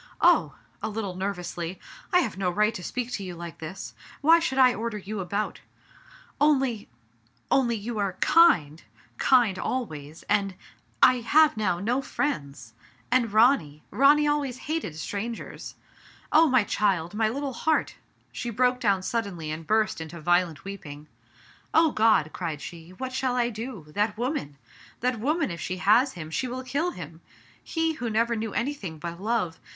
Oh!*' 0.21 0.55
a 0.81 0.89
little 0.89 1.13
nervously, 1.13 1.79
"I 2.11 2.21
have 2.21 2.35
no 2.35 2.49
right 2.49 2.73
to 2.73 2.81
speak 2.83 3.11
to 3.11 3.23
you 3.23 3.35
like 3.35 3.59
this. 3.59 3.93
Why 4.21 4.39
should 4.39 4.57
I 4.57 4.73
order 4.73 4.97
you 4.97 5.19
about? 5.19 5.59
Only— 6.39 6.89
only— 7.51 7.79
^you 7.85 7.99
are 7.99 8.13
kind— 8.13 8.81
kind 9.33 9.59
always, 9.59 10.23
and— 10.23 10.55
I 11.03 11.17
have 11.19 11.55
now 11.55 11.77
no 11.79 12.01
friends! 12.01 12.73
And 13.11 13.31
Ronny— 13.31 13.83
Ronny 13.91 14.27
always 14.27 14.57
hated 14.65 14.95
strangers! 14.97 15.75
Oh! 16.31 16.47
my 16.49 16.63
child, 16.63 17.13
my 17.13 17.29
little 17.29 17.53
heart!" 17.53 17.93
She 18.31 18.49
broke 18.49 18.79
down 18.79 19.03
suddenly, 19.03 19.51
and 19.51 19.67
burst 19.67 20.01
into 20.01 20.19
violent 20.19 20.65
weeping." 20.65 21.05
O 21.75 21.91
God!" 21.91 22.31
cried 22.33 22.59
she," 22.59 22.89
what 22.97 23.13
shall 23.13 23.35
I 23.35 23.51
do? 23.51 23.85
That 23.89 24.17
woman! 24.17 24.57
That 25.01 25.19
woman, 25.19 25.51
if 25.51 25.61
she 25.61 25.77
has 25.77 26.13
him, 26.13 26.31
she 26.31 26.47
will 26.47 26.63
kill 26.63 26.89
him! 26.89 27.21
He, 27.63 27.93
who 27.93 28.09
never 28.09 28.35
knew 28.35 28.51
anything 28.55 28.97
but 28.97 29.21
love 29.21 29.59